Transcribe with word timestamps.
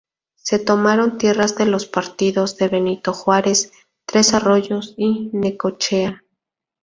Se 0.37 0.57
tomaron 0.57 1.19
tierras 1.19 1.55
de 1.57 1.67
los 1.67 1.85
partidos 1.85 2.57
de 2.57 2.69
Benito 2.69 3.13
Juárez, 3.13 3.71
Tres 4.07 4.33
Arroyos 4.33 4.95
y 4.97 5.29
Necochea. 5.31 6.23